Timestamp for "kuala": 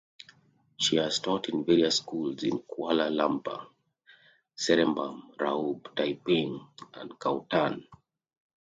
2.63-3.11